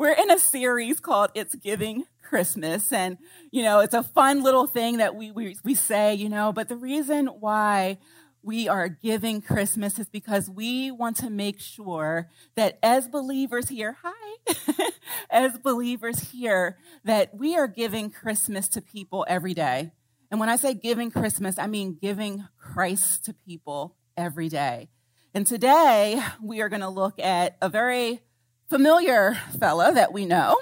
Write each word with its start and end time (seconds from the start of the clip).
we're 0.00 0.12
in 0.12 0.30
a 0.30 0.38
series 0.38 0.98
called 0.98 1.30
It's 1.34 1.54
Giving 1.56 2.04
Christmas. 2.22 2.90
And, 2.90 3.18
you 3.50 3.62
know, 3.62 3.80
it's 3.80 3.92
a 3.92 4.02
fun 4.02 4.42
little 4.42 4.66
thing 4.66 4.96
that 4.96 5.14
we, 5.14 5.30
we, 5.30 5.58
we 5.62 5.74
say, 5.74 6.14
you 6.14 6.30
know, 6.30 6.54
but 6.54 6.70
the 6.70 6.76
reason 6.76 7.26
why 7.26 7.98
we 8.42 8.66
are 8.66 8.88
giving 8.88 9.42
Christmas 9.42 9.98
is 9.98 10.08
because 10.08 10.48
we 10.48 10.90
want 10.90 11.18
to 11.18 11.28
make 11.28 11.60
sure 11.60 12.30
that 12.54 12.78
as 12.82 13.08
believers 13.08 13.68
here, 13.68 13.98
hi, 14.02 14.84
as 15.30 15.58
believers 15.58 16.30
here, 16.30 16.78
that 17.04 17.34
we 17.36 17.54
are 17.54 17.68
giving 17.68 18.08
Christmas 18.08 18.68
to 18.68 18.80
people 18.80 19.26
every 19.28 19.52
day. 19.52 19.92
And 20.30 20.40
when 20.40 20.48
I 20.48 20.56
say 20.56 20.72
giving 20.72 21.10
Christmas, 21.10 21.58
I 21.58 21.66
mean 21.66 21.98
giving 22.00 22.48
Christ 22.56 23.26
to 23.26 23.34
people 23.34 23.96
every 24.16 24.48
day. 24.48 24.88
And 25.34 25.46
today 25.46 26.22
we 26.42 26.62
are 26.62 26.70
going 26.70 26.80
to 26.80 26.88
look 26.88 27.18
at 27.18 27.58
a 27.60 27.68
very 27.68 28.22
familiar 28.70 29.36
fella 29.58 29.92
that 29.92 30.12
we 30.12 30.24
know. 30.24 30.56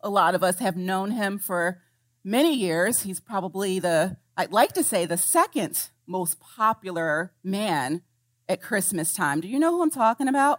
A 0.00 0.08
lot 0.08 0.34
of 0.34 0.42
us 0.42 0.58
have 0.60 0.76
known 0.76 1.10
him 1.10 1.38
for 1.38 1.82
many 2.24 2.54
years. 2.54 3.02
He's 3.02 3.20
probably 3.20 3.78
the, 3.78 4.16
I'd 4.34 4.50
like 4.50 4.72
to 4.72 4.82
say, 4.82 5.04
the 5.04 5.18
second 5.18 5.90
most 6.06 6.40
popular 6.40 7.32
man 7.44 8.00
at 8.48 8.62
Christmas 8.62 9.12
time. 9.12 9.42
Do 9.42 9.48
you 9.48 9.58
know 9.58 9.72
who 9.72 9.82
I'm 9.82 9.90
talking 9.90 10.26
about? 10.26 10.58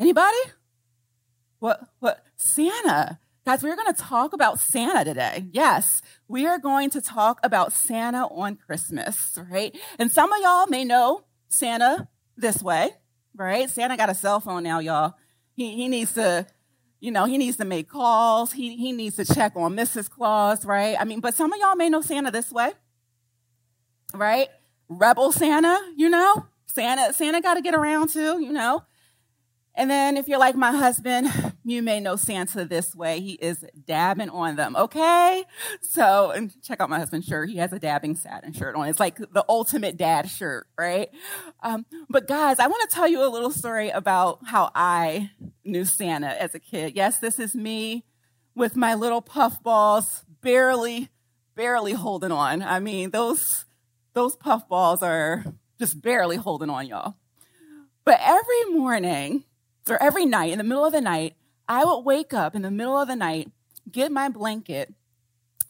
Anybody? 0.00 0.38
What? 1.58 1.80
What? 1.98 2.24
Santa. 2.36 3.18
Guys, 3.44 3.62
we're 3.62 3.76
going 3.76 3.92
to 3.92 4.02
talk 4.02 4.32
about 4.32 4.58
Santa 4.58 5.04
today. 5.04 5.46
Yes, 5.52 6.00
we 6.28 6.46
are 6.46 6.58
going 6.58 6.90
to 6.90 7.00
talk 7.00 7.40
about 7.42 7.72
Santa 7.74 8.26
on 8.26 8.56
Christmas, 8.56 9.38
right? 9.50 9.76
And 9.98 10.10
some 10.10 10.32
of 10.32 10.40
y'all 10.40 10.66
may 10.66 10.84
know 10.84 11.24
Santa 11.48 12.08
this 12.36 12.62
way, 12.62 12.90
right? 13.34 13.68
Santa 13.68 13.96
got 13.96 14.10
a 14.10 14.14
cell 14.14 14.40
phone 14.40 14.62
now, 14.62 14.78
y'all. 14.78 15.14
He, 15.58 15.74
he 15.74 15.88
needs 15.88 16.14
to, 16.14 16.46
you 17.00 17.10
know, 17.10 17.26
he 17.26 17.36
needs 17.36 17.58
to 17.58 17.64
make 17.66 17.88
calls. 17.88 18.52
He, 18.52 18.76
he 18.76 18.92
needs 18.92 19.16
to 19.16 19.24
check 19.24 19.52
on 19.56 19.76
Mrs. 19.76 20.08
Claus, 20.08 20.64
right? 20.64 20.96
I 20.98 21.04
mean, 21.04 21.20
but 21.20 21.34
some 21.34 21.52
of 21.52 21.58
y'all 21.58 21.76
may 21.76 21.90
know 21.90 22.00
Santa 22.00 22.30
this 22.30 22.50
way 22.50 22.72
right? 24.14 24.48
Rebel 24.88 25.32
Santa, 25.32 25.78
you 25.96 26.08
know? 26.08 26.46
Santa, 26.66 27.12
Santa 27.12 27.40
got 27.40 27.54
to 27.54 27.62
get 27.62 27.74
around 27.74 28.10
too, 28.10 28.40
you 28.40 28.52
know? 28.52 28.82
And 29.74 29.90
then 29.90 30.16
if 30.16 30.28
you're 30.28 30.38
like 30.38 30.56
my 30.56 30.72
husband, 30.72 31.28
you 31.70 31.82
may 31.82 32.00
know 32.00 32.16
Santa 32.16 32.64
this 32.64 32.94
way. 32.94 33.20
He 33.20 33.32
is 33.32 33.64
dabbing 33.86 34.30
on 34.30 34.56
them, 34.56 34.76
okay? 34.76 35.44
So, 35.80 36.30
and 36.30 36.52
check 36.62 36.80
out 36.80 36.90
my 36.90 36.98
husband's 36.98 37.26
shirt. 37.26 37.50
He 37.50 37.56
has 37.56 37.72
a 37.72 37.78
dabbing 37.78 38.16
Santa 38.16 38.52
shirt 38.52 38.76
on. 38.76 38.88
It's 38.88 39.00
like 39.00 39.16
the 39.18 39.44
ultimate 39.48 39.96
dad 39.96 40.30
shirt, 40.30 40.66
right? 40.78 41.10
Um, 41.62 41.86
but 42.08 42.26
guys, 42.28 42.58
I 42.58 42.66
want 42.66 42.88
to 42.88 42.94
tell 42.94 43.08
you 43.08 43.26
a 43.26 43.28
little 43.28 43.50
story 43.50 43.90
about 43.90 44.40
how 44.46 44.70
I 44.74 45.30
knew 45.64 45.84
Santa 45.84 46.40
as 46.40 46.54
a 46.54 46.58
kid. 46.60 46.94
Yes, 46.96 47.18
this 47.18 47.38
is 47.38 47.54
me 47.54 48.04
with 48.54 48.76
my 48.76 48.94
little 48.94 49.22
puffballs, 49.22 50.24
barely, 50.40 51.08
barely 51.54 51.92
holding 51.92 52.32
on. 52.32 52.62
I 52.62 52.80
mean, 52.80 53.10
those 53.10 53.64
those 54.14 54.36
puffballs 54.36 55.02
are 55.02 55.44
just 55.78 56.02
barely 56.02 56.36
holding 56.36 56.70
on, 56.70 56.86
y'all. 56.86 57.14
But 58.04 58.18
every 58.22 58.64
morning 58.72 59.44
or 59.88 60.02
every 60.02 60.26
night, 60.26 60.50
in 60.50 60.58
the 60.58 60.64
middle 60.64 60.84
of 60.84 60.92
the 60.92 61.00
night, 61.00 61.36
I 61.68 61.84
would 61.84 62.00
wake 62.00 62.32
up 62.32 62.54
in 62.54 62.62
the 62.62 62.70
middle 62.70 62.98
of 62.98 63.08
the 63.08 63.16
night, 63.16 63.52
get 63.90 64.10
my 64.10 64.28
blanket, 64.28 64.94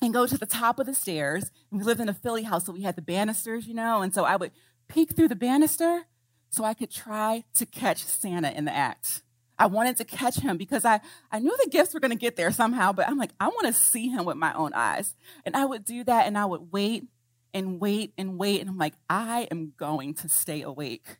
and 0.00 0.14
go 0.14 0.26
to 0.26 0.38
the 0.38 0.46
top 0.46 0.78
of 0.78 0.86
the 0.86 0.94
stairs. 0.94 1.50
And 1.70 1.80
we 1.80 1.84
lived 1.84 2.00
in 2.00 2.08
a 2.08 2.14
Philly 2.14 2.44
house, 2.44 2.66
so 2.66 2.72
we 2.72 2.82
had 2.82 2.96
the 2.96 3.02
banisters, 3.02 3.66
you 3.66 3.74
know, 3.74 4.00
and 4.00 4.14
so 4.14 4.24
I 4.24 4.36
would 4.36 4.52
peek 4.86 5.14
through 5.14 5.28
the 5.28 5.36
banister 5.36 6.04
so 6.50 6.64
I 6.64 6.74
could 6.74 6.90
try 6.90 7.44
to 7.54 7.66
catch 7.66 8.04
Santa 8.04 8.50
in 8.56 8.64
the 8.64 8.74
act. 8.74 9.22
I 9.58 9.66
wanted 9.66 9.96
to 9.96 10.04
catch 10.04 10.36
him 10.36 10.56
because 10.56 10.84
I, 10.84 11.00
I 11.32 11.40
knew 11.40 11.54
the 11.62 11.68
gifts 11.68 11.92
were 11.92 12.00
going 12.00 12.12
to 12.12 12.16
get 12.16 12.36
there 12.36 12.52
somehow, 12.52 12.92
but 12.92 13.08
I'm 13.08 13.18
like, 13.18 13.32
I 13.40 13.48
want 13.48 13.66
to 13.66 13.72
see 13.72 14.08
him 14.08 14.24
with 14.24 14.36
my 14.36 14.54
own 14.54 14.72
eyes. 14.72 15.16
And 15.44 15.56
I 15.56 15.64
would 15.64 15.84
do 15.84 16.04
that 16.04 16.26
and 16.28 16.38
I 16.38 16.44
would 16.44 16.70
wait 16.70 17.08
and 17.52 17.80
wait 17.80 18.12
and 18.16 18.38
wait. 18.38 18.60
And 18.60 18.70
I'm 18.70 18.78
like, 18.78 18.94
I 19.10 19.48
am 19.50 19.72
going 19.76 20.14
to 20.14 20.28
stay 20.28 20.62
awake. 20.62 21.18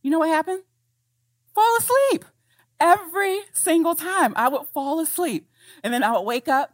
You 0.00 0.10
know 0.10 0.20
what 0.20 0.30
happened? 0.30 0.62
Fall 1.54 1.76
asleep. 1.78 2.24
Every 2.80 3.40
single 3.52 3.94
time 3.94 4.32
I 4.36 4.48
would 4.48 4.66
fall 4.66 5.00
asleep. 5.00 5.48
And 5.82 5.92
then 5.92 6.02
I 6.02 6.12
would 6.12 6.22
wake 6.22 6.48
up, 6.48 6.72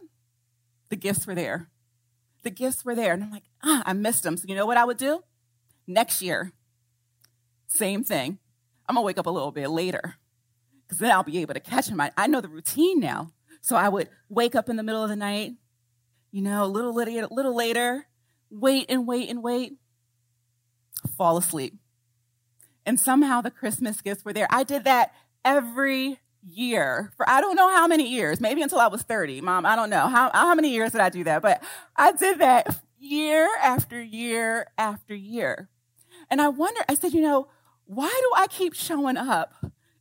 the 0.89 0.95
gifts 0.95 1.25
were 1.25 1.35
there. 1.35 1.69
The 2.43 2.51
gifts 2.51 2.85
were 2.85 2.95
there. 2.95 3.13
And 3.13 3.23
I'm 3.23 3.31
like, 3.31 3.43
ah, 3.63 3.83
I 3.85 3.93
missed 3.93 4.23
them. 4.23 4.37
So 4.37 4.45
you 4.47 4.55
know 4.55 4.65
what 4.65 4.77
I 4.77 4.85
would 4.85 4.97
do? 4.97 5.23
Next 5.87 6.21
year, 6.21 6.51
same 7.67 8.03
thing. 8.03 8.39
I'm 8.87 8.95
gonna 8.95 9.05
wake 9.05 9.17
up 9.17 9.25
a 9.25 9.31
little 9.31 9.51
bit 9.51 9.69
later 9.69 10.15
because 10.83 10.99
then 10.99 11.11
I'll 11.11 11.23
be 11.23 11.39
able 11.39 11.55
to 11.55 11.59
catch 11.59 11.87
them. 11.87 11.99
I, 11.99 12.11
I 12.15 12.27
know 12.27 12.41
the 12.41 12.47
routine 12.47 12.99
now. 12.99 13.31
So 13.61 13.75
I 13.75 13.89
would 13.89 14.09
wake 14.29 14.53
up 14.53 14.69
in 14.69 14.75
the 14.75 14.83
middle 14.83 15.01
of 15.01 15.09
the 15.09 15.15
night, 15.15 15.53
you 16.31 16.43
know, 16.43 16.63
a 16.63 16.67
little, 16.67 16.93
little, 16.93 17.27
little 17.31 17.55
later, 17.55 18.05
wait 18.51 18.85
and 18.89 19.07
wait 19.07 19.27
and 19.29 19.41
wait, 19.41 19.77
fall 21.17 21.37
asleep. 21.37 21.75
And 22.85 22.99
somehow 22.99 23.41
the 23.41 23.49
Christmas 23.49 24.01
gifts 24.01 24.23
were 24.23 24.33
there. 24.33 24.47
I 24.51 24.63
did 24.63 24.83
that 24.83 25.13
every 25.45 26.19
year 26.43 27.11
for 27.15 27.27
I 27.29 27.41
don't 27.41 27.55
know 27.55 27.69
how 27.69 27.87
many 27.87 28.09
years, 28.09 28.41
maybe 28.41 28.61
until 28.61 28.79
I 28.79 28.87
was 28.87 29.03
30. 29.03 29.41
Mom, 29.41 29.65
I 29.65 29.75
don't 29.75 29.89
know. 29.89 30.07
How, 30.07 30.31
how 30.33 30.53
many 30.55 30.71
years 30.71 30.91
did 30.91 31.01
I 31.01 31.09
do 31.09 31.23
that? 31.23 31.41
But 31.41 31.63
I 31.95 32.11
did 32.11 32.39
that 32.39 32.79
year 32.99 33.47
after 33.61 34.01
year 34.01 34.67
after 34.77 35.15
year. 35.15 35.69
And 36.29 36.41
I 36.41 36.49
wonder, 36.49 36.81
I 36.89 36.95
said, 36.95 37.13
you 37.13 37.21
know, 37.21 37.47
why 37.85 38.09
do 38.09 38.31
I 38.35 38.47
keep 38.47 38.73
showing 38.73 39.17
up 39.17 39.53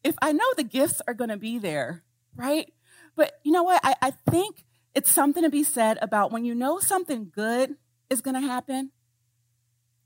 if 0.02 0.14
I 0.20 0.32
know 0.32 0.44
the 0.56 0.64
gifts 0.64 1.00
are 1.06 1.14
going 1.14 1.30
to 1.30 1.36
be 1.36 1.58
there, 1.58 2.02
right? 2.34 2.72
But 3.14 3.40
you 3.42 3.52
know 3.52 3.62
what? 3.62 3.80
I, 3.84 3.94
I 4.00 4.10
think 4.30 4.64
it's 4.94 5.10
something 5.10 5.42
to 5.42 5.50
be 5.50 5.64
said 5.64 5.98
about 6.00 6.32
when 6.32 6.44
you 6.44 6.54
know 6.54 6.78
something 6.78 7.30
good 7.34 7.76
is 8.10 8.20
going 8.20 8.40
to 8.40 8.46
happen, 8.46 8.90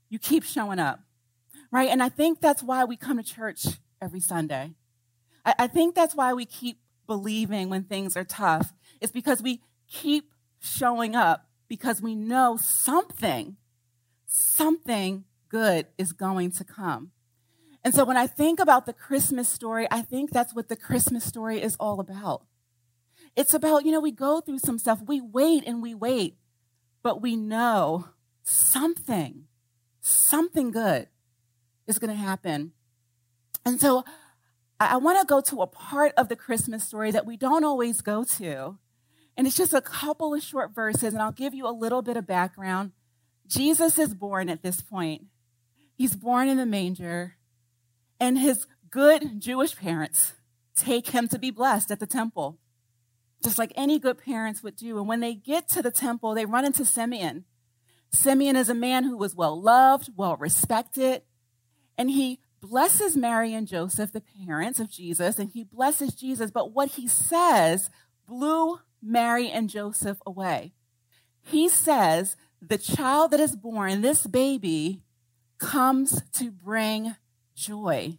you 0.09 0.19
keep 0.19 0.43
showing 0.43 0.79
up, 0.79 0.99
right? 1.71 1.89
And 1.89 2.01
I 2.01 2.09
think 2.09 2.41
that's 2.41 2.63
why 2.63 2.83
we 2.85 2.97
come 2.97 3.17
to 3.17 3.23
church 3.23 3.65
every 4.01 4.19
Sunday. 4.19 4.73
I, 5.49 5.63
I 5.63 5.67
think 5.67 5.95
that's 5.95 6.15
why 6.15 6.33
we 6.33 6.45
keep 6.45 6.79
believing 7.07 7.69
when 7.69 7.83
things 7.83 8.15
are 8.15 8.23
tough. 8.23 8.73
It's 9.01 9.11
because 9.11 9.41
we 9.41 9.61
keep 9.87 10.33
showing 10.59 11.15
up 11.15 11.47
because 11.67 12.01
we 12.01 12.15
know 12.15 12.57
something, 12.57 13.57
something 14.25 15.23
good 15.49 15.87
is 15.97 16.11
going 16.11 16.51
to 16.51 16.63
come. 16.63 17.11
And 17.83 17.95
so 17.95 18.03
when 18.03 18.17
I 18.17 18.27
think 18.27 18.59
about 18.59 18.85
the 18.85 18.93
Christmas 18.93 19.47
story, 19.47 19.87
I 19.89 20.01
think 20.01 20.31
that's 20.31 20.53
what 20.53 20.67
the 20.67 20.75
Christmas 20.75 21.23
story 21.23 21.61
is 21.61 21.75
all 21.79 21.99
about. 21.99 22.43
It's 23.35 23.53
about, 23.53 23.85
you 23.85 23.91
know, 23.91 24.01
we 24.01 24.11
go 24.11 24.41
through 24.41 24.59
some 24.59 24.79
stuff, 24.79 24.99
we 25.05 25.21
wait 25.21 25.63
and 25.65 25.81
we 25.81 25.95
wait 25.95 26.35
but 27.01 27.21
we 27.21 27.35
know 27.35 28.09
something, 28.43 29.45
something 30.01 30.71
good 30.71 31.07
is 31.87 31.99
going 31.99 32.11
to 32.11 32.21
happen. 32.21 32.71
And 33.65 33.79
so 33.79 34.03
I, 34.79 34.97
want 34.97 35.19
to 35.19 35.25
go 35.25 35.41
to 35.41 35.61
a 35.61 35.67
part 35.67 36.13
of 36.17 36.29
the 36.29 36.35
Christmas 36.35 36.83
story 36.83 37.11
that 37.11 37.25
we 37.25 37.37
don't 37.37 37.63
always 37.63 38.01
go 38.01 38.23
to. 38.23 38.77
And 39.35 39.47
it's 39.47 39.57
just 39.57 39.73
a 39.73 39.81
couple 39.81 40.33
of 40.33 40.43
short 40.43 40.73
verses, 40.73 41.13
and 41.13 41.21
I'll 41.21 41.31
give 41.31 41.53
you 41.53 41.67
a 41.67 41.71
little 41.71 42.01
bit 42.01 42.17
of 42.17 42.27
background. 42.27 42.91
Jesus 43.47 43.97
is 43.97 44.13
born 44.13 44.49
at 44.49 44.63
this 44.63 44.81
point. 44.81 45.25
He's 45.95 46.15
born 46.15 46.47
in 46.47 46.57
the 46.57 46.65
manger, 46.65 47.35
and 48.19 48.37
his 48.37 48.65
good 48.89 49.39
Jewish 49.39 49.75
parents 49.75 50.33
take 50.75 51.09
him 51.09 51.27
to 51.27 51.39
be 51.39 51.51
blessed 51.51 51.91
at 51.91 51.99
the 51.99 52.07
temple 52.07 52.59
just 53.43 53.57
like 53.57 53.71
any 53.75 53.99
good 53.99 54.17
parents 54.17 54.63
would 54.63 54.75
do. 54.75 54.97
And 54.97 55.07
when 55.07 55.19
they 55.19 55.33
get 55.33 55.67
to 55.69 55.81
the 55.81 55.91
temple, 55.91 56.33
they 56.33 56.45
run 56.45 56.65
into 56.65 56.85
Simeon. 56.85 57.45
Simeon 58.11 58.55
is 58.55 58.69
a 58.69 58.75
man 58.75 59.03
who 59.03 59.17
was 59.17 59.35
well 59.35 59.59
loved, 59.59 60.09
well 60.15 60.35
respected, 60.35 61.21
and 61.97 62.09
he 62.09 62.39
blesses 62.61 63.15
Mary 63.15 63.53
and 63.53 63.67
Joseph, 63.67 64.11
the 64.11 64.23
parents 64.45 64.79
of 64.79 64.89
Jesus, 64.89 65.39
and 65.39 65.51
he 65.51 65.63
blesses 65.63 66.13
Jesus. 66.13 66.51
But 66.51 66.71
what 66.71 66.89
he 66.89 67.07
says 67.07 67.89
blew 68.27 68.79
Mary 69.01 69.49
and 69.49 69.69
Joseph 69.69 70.19
away. 70.25 70.73
He 71.41 71.69
says, 71.69 72.35
The 72.61 72.77
child 72.77 73.31
that 73.31 73.39
is 73.39 73.55
born, 73.55 74.01
this 74.01 74.27
baby, 74.27 75.01
comes 75.57 76.21
to 76.33 76.51
bring 76.51 77.15
joy. 77.55 78.17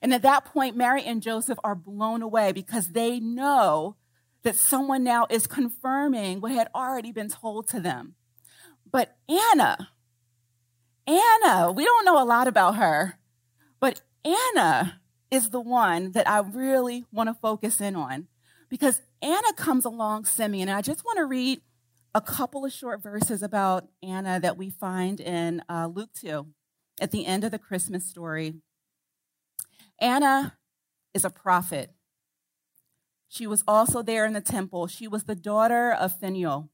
And 0.00 0.12
at 0.12 0.22
that 0.22 0.44
point, 0.44 0.76
Mary 0.76 1.02
and 1.04 1.22
Joseph 1.22 1.58
are 1.62 1.74
blown 1.74 2.22
away 2.22 2.52
because 2.52 2.88
they 2.88 3.20
know 3.20 3.96
that 4.42 4.56
someone 4.56 5.04
now 5.04 5.26
is 5.30 5.46
confirming 5.46 6.40
what 6.40 6.52
had 6.52 6.68
already 6.74 7.12
been 7.12 7.28
told 7.28 7.68
to 7.68 7.80
them. 7.80 8.14
But 8.90 9.16
Anna, 9.28 9.90
Anna, 11.06 11.72
we 11.72 11.84
don't 11.84 12.04
know 12.04 12.22
a 12.22 12.26
lot 12.26 12.48
about 12.48 12.76
her, 12.76 13.18
Anna 14.24 15.00
is 15.30 15.50
the 15.50 15.60
one 15.60 16.12
that 16.12 16.28
I 16.28 16.40
really 16.40 17.04
want 17.12 17.28
to 17.28 17.34
focus 17.34 17.80
in 17.80 17.96
on 17.96 18.28
because 18.68 19.02
Anna 19.22 19.52
comes 19.56 19.84
along 19.84 20.26
Simeon. 20.26 20.68
And 20.68 20.76
I 20.78 20.82
just 20.82 21.04
want 21.04 21.18
to 21.18 21.24
read 21.26 21.60
a 22.14 22.20
couple 22.20 22.64
of 22.64 22.72
short 22.72 23.02
verses 23.02 23.42
about 23.42 23.88
Anna 24.02 24.40
that 24.40 24.56
we 24.56 24.70
find 24.70 25.20
in 25.20 25.62
uh, 25.68 25.88
Luke 25.92 26.10
2 26.14 26.46
at 27.00 27.10
the 27.10 27.26
end 27.26 27.44
of 27.44 27.50
the 27.50 27.58
Christmas 27.58 28.04
story. 28.06 28.54
Anna 30.00 30.58
is 31.14 31.24
a 31.24 31.30
prophet 31.30 31.90
She 33.28 33.46
was 33.46 33.64
also 33.66 34.02
there 34.02 34.26
in 34.26 34.34
the 34.34 34.42
temple. 34.42 34.86
She 34.86 35.08
was 35.08 35.24
the 35.24 35.34
daughter 35.34 35.92
of 35.92 36.18
Phanuel 36.20 36.70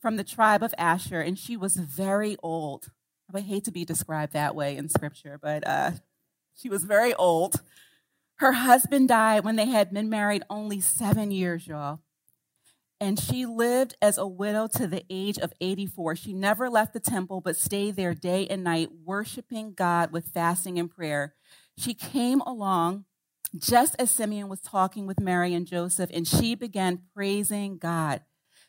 from 0.00 0.16
the 0.16 0.24
tribe 0.24 0.62
of 0.62 0.74
Asher, 0.78 1.20
and 1.22 1.38
she 1.38 1.56
was 1.56 1.76
very 1.76 2.36
old. 2.42 2.88
I 3.30 3.32
would 3.34 3.44
hate 3.44 3.64
to 3.64 3.72
be 3.72 3.84
described 3.86 4.34
that 4.34 4.54
way 4.54 4.76
in 4.76 4.88
scripture, 4.90 5.38
but 5.40 5.66
uh, 5.66 5.92
she 6.56 6.68
was 6.68 6.84
very 6.84 7.14
old. 7.14 7.60
Her 8.36 8.52
husband 8.52 9.08
died 9.08 9.44
when 9.44 9.56
they 9.56 9.66
had 9.66 9.92
been 9.92 10.10
married 10.10 10.42
only 10.50 10.80
seven 10.80 11.30
years, 11.30 11.66
y'all. 11.66 12.00
And 13.00 13.18
she 13.18 13.46
lived 13.46 13.96
as 14.00 14.16
a 14.16 14.26
widow 14.26 14.68
to 14.76 14.86
the 14.86 15.04
age 15.10 15.36
of 15.38 15.52
84. 15.60 16.16
She 16.16 16.32
never 16.32 16.70
left 16.70 16.92
the 16.92 17.00
temple, 17.00 17.40
but 17.40 17.56
stayed 17.56 17.96
there 17.96 18.14
day 18.14 18.46
and 18.46 18.62
night, 18.62 18.90
worshiping 19.04 19.74
God 19.74 20.12
with 20.12 20.28
fasting 20.28 20.78
and 20.78 20.88
prayer. 20.88 21.34
She 21.76 21.94
came 21.94 22.40
along 22.42 23.04
just 23.56 23.96
as 23.98 24.10
Simeon 24.10 24.48
was 24.48 24.60
talking 24.60 25.06
with 25.06 25.20
Mary 25.20 25.52
and 25.54 25.66
Joseph, 25.66 26.10
and 26.12 26.26
she 26.26 26.54
began 26.54 27.02
praising 27.14 27.76
God. 27.76 28.22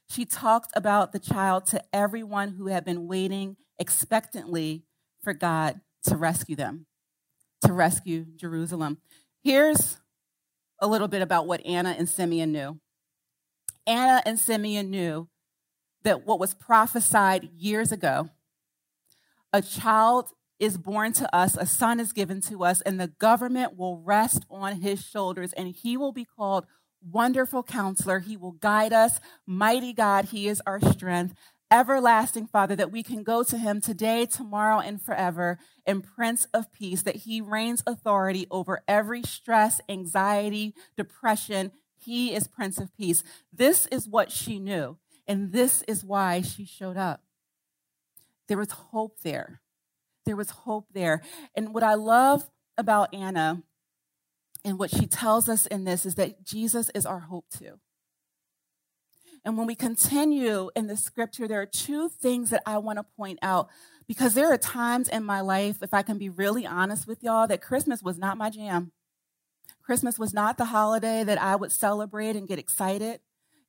She 0.09 0.25
talked 0.25 0.71
about 0.75 1.11
the 1.11 1.19
child 1.19 1.65
to 1.67 1.83
everyone 1.93 2.53
who 2.53 2.67
had 2.67 2.83
been 2.83 3.07
waiting 3.07 3.57
expectantly 3.79 4.83
for 5.21 5.33
God 5.33 5.81
to 6.07 6.17
rescue 6.17 6.55
them, 6.55 6.85
to 7.63 7.73
rescue 7.73 8.25
Jerusalem. 8.35 8.97
Here's 9.43 9.97
a 10.79 10.87
little 10.87 11.07
bit 11.07 11.21
about 11.21 11.47
what 11.47 11.65
Anna 11.65 11.95
and 11.97 12.07
Simeon 12.07 12.51
knew. 12.51 12.79
Anna 13.85 14.21
and 14.25 14.39
Simeon 14.39 14.89
knew 14.89 15.27
that 16.03 16.25
what 16.25 16.39
was 16.39 16.53
prophesied 16.53 17.49
years 17.55 17.91
ago, 17.91 18.29
a 19.51 19.61
child 19.61 20.29
is 20.59 20.77
born 20.77 21.13
to 21.13 21.35
us, 21.35 21.57
a 21.57 21.65
son 21.65 21.99
is 21.99 22.13
given 22.13 22.41
to 22.41 22.63
us, 22.63 22.81
and 22.81 22.99
the 22.99 23.07
government 23.19 23.77
will 23.77 23.97
rest 23.99 24.45
on 24.49 24.81
his 24.81 25.03
shoulders, 25.03 25.53
and 25.53 25.69
he 25.69 25.97
will 25.97 26.13
be 26.13 26.25
called 26.25 26.65
Wonderful 27.11 27.63
Counselor. 27.63 28.19
He 28.19 28.37
will 28.37 28.51
guide 28.51 28.93
us. 28.93 29.19
Mighty 29.45 29.93
God, 29.93 30.25
He 30.25 30.47
is 30.47 30.61
our 30.65 30.79
strength. 30.79 31.35
Everlasting 31.73 32.45
Father, 32.45 32.75
that 32.75 32.91
we 32.91 33.01
can 33.01 33.23
go 33.23 33.41
to 33.41 33.57
Him 33.57 33.81
today, 33.81 34.27
tomorrow, 34.27 34.79
and 34.79 35.01
forever, 35.01 35.57
and 35.87 36.03
Prince 36.03 36.45
of 36.53 36.71
Peace, 36.71 37.01
that 37.01 37.15
He 37.15 37.41
reigns 37.41 37.81
authority 37.87 38.45
over 38.51 38.83
every 38.87 39.23
stress, 39.23 39.81
anxiety, 39.89 40.75
depression. 40.95 41.71
He 41.97 42.35
is 42.35 42.47
Prince 42.47 42.77
of 42.77 42.95
Peace. 42.95 43.23
This 43.51 43.87
is 43.87 44.07
what 44.07 44.31
she 44.31 44.59
knew, 44.59 44.97
and 45.27 45.51
this 45.51 45.81
is 45.87 46.05
why 46.05 46.41
she 46.41 46.63
showed 46.63 46.95
up. 46.95 47.23
There 48.47 48.59
was 48.59 48.71
hope 48.71 49.21
there. 49.23 49.61
There 50.27 50.35
was 50.35 50.51
hope 50.51 50.89
there. 50.93 51.23
And 51.55 51.73
what 51.73 51.81
I 51.83 51.95
love 51.95 52.51
about 52.77 53.11
Anna 53.15 53.63
and 54.63 54.77
what 54.77 54.91
she 54.91 55.07
tells 55.07 55.49
us 55.49 55.65
in 55.65 55.85
this 55.85 56.05
is 56.05 56.15
that 56.15 56.45
Jesus 56.45 56.91
is 56.93 57.07
our 57.07 57.19
hope 57.21 57.45
too. 57.49 57.79
And 59.45 59.57
when 59.57 59.67
we 59.67 59.75
continue 59.75 60.69
in 60.75 60.87
the 60.87 60.95
scripture, 60.95 61.47
there 61.47 61.61
are 61.61 61.65
two 61.65 62.07
things 62.07 62.49
that 62.51 62.63
I 62.65 62.77
want 62.77 62.97
to 62.97 63.03
point 63.03 63.39
out 63.41 63.69
because 64.07 64.33
there 64.33 64.51
are 64.51 64.57
times 64.57 65.09
in 65.09 65.23
my 65.23 65.41
life, 65.41 65.81
if 65.81 65.93
I 65.93 66.01
can 66.01 66.17
be 66.17 66.29
really 66.29 66.65
honest 66.65 67.07
with 67.07 67.23
y'all, 67.23 67.47
that 67.47 67.61
Christmas 67.61 68.01
was 68.01 68.17
not 68.17 68.37
my 68.37 68.49
jam. 68.49 68.91
Christmas 69.81 70.17
was 70.17 70.33
not 70.33 70.57
the 70.57 70.65
holiday 70.65 71.23
that 71.23 71.41
I 71.41 71.55
would 71.55 71.71
celebrate 71.71 72.35
and 72.35 72.47
get 72.47 72.59
excited. 72.59 73.19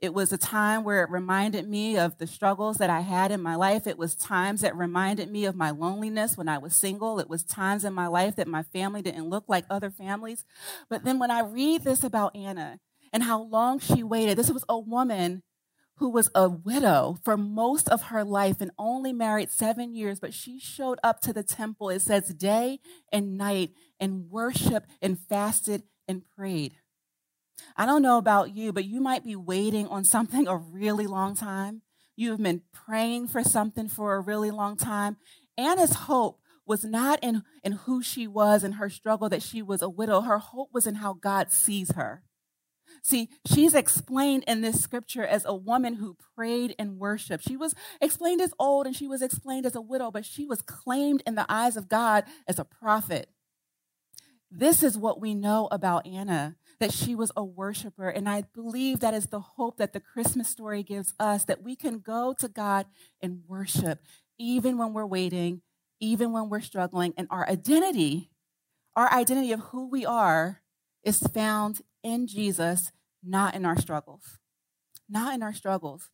It 0.00 0.12
was 0.12 0.32
a 0.32 0.38
time 0.38 0.84
where 0.84 1.02
it 1.02 1.10
reminded 1.10 1.68
me 1.68 1.96
of 1.96 2.18
the 2.18 2.26
struggles 2.26 2.76
that 2.76 2.90
I 2.90 3.00
had 3.00 3.30
in 3.30 3.40
my 3.40 3.56
life. 3.56 3.86
It 3.86 3.98
was 3.98 4.14
times 4.14 4.60
that 4.60 4.76
reminded 4.76 5.30
me 5.30 5.44
of 5.44 5.56
my 5.56 5.70
loneliness 5.70 6.36
when 6.36 6.48
I 6.48 6.58
was 6.58 6.76
single. 6.76 7.18
It 7.18 7.28
was 7.28 7.42
times 7.42 7.84
in 7.84 7.94
my 7.94 8.06
life 8.06 8.36
that 8.36 8.46
my 8.46 8.62
family 8.62 9.02
didn't 9.02 9.30
look 9.30 9.44
like 9.48 9.64
other 9.70 9.90
families. 9.90 10.44
But 10.88 11.04
then 11.04 11.18
when 11.18 11.30
I 11.30 11.40
read 11.40 11.82
this 11.84 12.04
about 12.04 12.36
Anna 12.36 12.80
and 13.12 13.22
how 13.22 13.42
long 13.42 13.78
she 13.78 14.02
waited, 14.02 14.36
this 14.36 14.50
was 14.50 14.64
a 14.68 14.78
woman 14.78 15.42
who 15.96 16.08
was 16.08 16.30
a 16.34 16.48
widow 16.48 17.18
for 17.22 17.36
most 17.36 17.88
of 17.88 18.04
her 18.04 18.24
life 18.24 18.60
and 18.60 18.70
only 18.78 19.12
married 19.12 19.50
seven 19.50 19.94
years, 19.94 20.18
but 20.18 20.34
she 20.34 20.58
showed 20.58 20.98
up 21.04 21.20
to 21.20 21.32
the 21.32 21.44
temple, 21.44 21.88
it 21.88 22.02
says, 22.02 22.34
day 22.34 22.80
and 23.12 23.36
night, 23.36 23.70
and 24.00 24.28
worshiped 24.30 24.88
and 25.00 25.18
fasted 25.18 25.84
and 26.08 26.22
prayed. 26.36 26.74
I 27.76 27.86
don't 27.86 28.02
know 28.02 28.18
about 28.18 28.56
you, 28.56 28.72
but 28.72 28.84
you 28.84 29.00
might 29.00 29.24
be 29.24 29.36
waiting 29.36 29.86
on 29.86 30.04
something 30.04 30.48
a 30.48 30.56
really 30.56 31.06
long 31.06 31.36
time. 31.36 31.82
You've 32.16 32.42
been 32.42 32.62
praying 32.72 33.28
for 33.28 33.42
something 33.44 33.88
for 33.88 34.14
a 34.14 34.20
really 34.20 34.50
long 34.50 34.76
time. 34.76 35.16
Anna's 35.56 35.94
hope 35.94 36.40
was 36.66 36.84
not 36.84 37.18
in, 37.22 37.42
in 37.62 37.72
who 37.72 38.02
she 38.02 38.26
was 38.26 38.64
and 38.64 38.74
her 38.74 38.88
struggle 38.88 39.28
that 39.28 39.42
she 39.42 39.62
was 39.62 39.82
a 39.82 39.88
widow. 39.88 40.22
Her 40.22 40.38
hope 40.38 40.70
was 40.72 40.86
in 40.86 40.96
how 40.96 41.12
God 41.12 41.52
sees 41.52 41.92
her. 41.92 42.22
See, 43.02 43.28
she's 43.46 43.74
explained 43.74 44.44
in 44.46 44.60
this 44.60 44.80
scripture 44.80 45.24
as 45.24 45.44
a 45.44 45.54
woman 45.54 45.94
who 45.94 46.16
prayed 46.34 46.74
and 46.78 46.98
worshiped. 46.98 47.44
She 47.44 47.56
was 47.56 47.74
explained 48.00 48.40
as 48.40 48.54
old 48.58 48.86
and 48.86 48.96
she 48.96 49.06
was 49.06 49.22
explained 49.22 49.66
as 49.66 49.74
a 49.74 49.80
widow, 49.80 50.10
but 50.10 50.24
she 50.24 50.46
was 50.46 50.62
claimed 50.62 51.22
in 51.26 51.34
the 51.34 51.46
eyes 51.48 51.76
of 51.76 51.88
God 51.88 52.24
as 52.46 52.58
a 52.58 52.64
prophet. 52.64 53.28
This 54.50 54.82
is 54.82 54.96
what 54.96 55.20
we 55.20 55.34
know 55.34 55.68
about 55.70 56.06
Anna 56.06 56.56
that 56.80 56.92
she 56.92 57.14
was 57.14 57.32
a 57.36 57.44
worshiper. 57.44 58.08
And 58.08 58.28
I 58.28 58.42
believe 58.54 59.00
that 59.00 59.14
is 59.14 59.26
the 59.26 59.40
hope 59.40 59.78
that 59.78 59.92
the 59.92 60.00
Christmas 60.00 60.48
story 60.48 60.82
gives 60.82 61.14
us 61.18 61.44
that 61.44 61.62
we 61.62 61.76
can 61.76 61.98
go 61.98 62.34
to 62.38 62.48
God 62.48 62.86
and 63.20 63.42
worship, 63.46 64.00
even 64.38 64.78
when 64.78 64.92
we're 64.92 65.06
waiting, 65.06 65.62
even 66.00 66.32
when 66.32 66.48
we're 66.48 66.60
struggling. 66.60 67.14
And 67.16 67.26
our 67.30 67.48
identity, 67.48 68.30
our 68.94 69.12
identity 69.12 69.52
of 69.52 69.60
who 69.60 69.88
we 69.88 70.06
are, 70.06 70.60
is 71.02 71.18
found 71.18 71.80
in 72.04 72.28
Jesus, 72.28 72.92
not 73.24 73.56
in 73.56 73.64
our 73.64 73.76
struggles. 73.76 74.38
Not 75.08 75.34
in 75.34 75.42
our 75.42 75.52
struggles. 75.52 76.10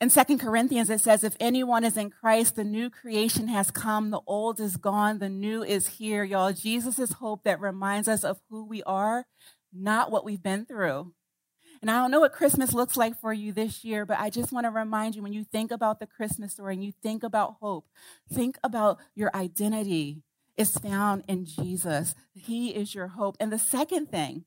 In 0.00 0.10
Second 0.10 0.38
Corinthians, 0.38 0.90
it 0.90 1.00
says, 1.00 1.24
If 1.24 1.36
anyone 1.40 1.84
is 1.84 1.96
in 1.96 2.10
Christ, 2.10 2.56
the 2.56 2.64
new 2.64 2.90
creation 2.90 3.48
has 3.48 3.70
come, 3.70 4.10
the 4.10 4.20
old 4.26 4.60
is 4.60 4.76
gone, 4.76 5.18
the 5.18 5.28
new 5.28 5.62
is 5.62 5.88
here. 5.88 6.24
Y'all, 6.24 6.52
Jesus 6.52 6.98
is 6.98 7.12
hope 7.12 7.44
that 7.44 7.60
reminds 7.60 8.08
us 8.08 8.24
of 8.24 8.40
who 8.50 8.64
we 8.64 8.82
are, 8.82 9.26
not 9.72 10.10
what 10.10 10.24
we've 10.24 10.42
been 10.42 10.66
through. 10.66 11.12
And 11.80 11.90
I 11.90 12.00
don't 12.00 12.10
know 12.10 12.20
what 12.20 12.32
Christmas 12.32 12.72
looks 12.72 12.96
like 12.96 13.20
for 13.20 13.32
you 13.32 13.52
this 13.52 13.84
year, 13.84 14.06
but 14.06 14.18
I 14.18 14.30
just 14.30 14.52
want 14.52 14.64
to 14.64 14.70
remind 14.70 15.14
you 15.14 15.22
when 15.22 15.32
you 15.32 15.44
think 15.44 15.70
about 15.70 16.00
the 16.00 16.06
Christmas 16.06 16.52
story 16.52 16.74
and 16.74 16.84
you 16.84 16.92
think 17.02 17.22
about 17.22 17.56
hope, 17.60 17.86
think 18.32 18.58
about 18.64 18.98
your 19.14 19.34
identity 19.34 20.22
is 20.56 20.76
found 20.78 21.24
in 21.28 21.44
Jesus. 21.44 22.14
He 22.34 22.70
is 22.70 22.94
your 22.94 23.08
hope. 23.08 23.36
And 23.40 23.52
the 23.52 23.58
second 23.58 24.10
thing 24.10 24.44